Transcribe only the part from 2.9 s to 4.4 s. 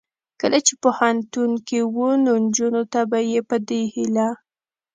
ته به یې په دې هیله